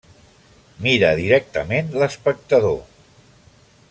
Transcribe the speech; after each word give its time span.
Mira 0.85 1.11
directament 1.19 1.93
l'espectador. 1.99 2.75